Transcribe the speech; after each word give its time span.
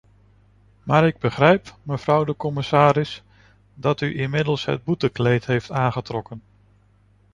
Maar 0.83 1.07
ik 1.07 1.17
begrijp, 1.17 1.75
mevrouw 1.83 2.23
de 2.23 2.35
commissaris, 2.35 3.23
dat 3.73 4.01
u 4.01 4.19
inmiddels 4.19 4.65
het 4.65 4.83
boetekleed 4.83 5.45
heeft 5.45 5.71
aangetrokken. 5.71 6.41